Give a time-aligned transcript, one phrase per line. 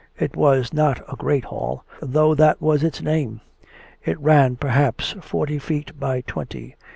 [0.17, 3.39] It was not a great hall, though that was its name;
[4.03, 6.75] it ran perhaps forty feet by twenty.